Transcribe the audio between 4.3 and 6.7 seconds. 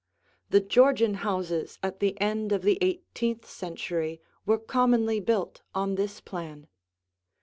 were commonly built on this plan.